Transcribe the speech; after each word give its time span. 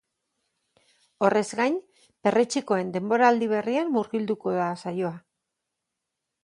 Horrez 1.27 1.43
gain, 1.59 1.75
perretxikoen 2.27 2.91
denboraldi 2.97 3.51
berrian 3.55 3.93
murgilduko 3.99 4.59
da 4.61 4.71
saioa. 4.87 5.15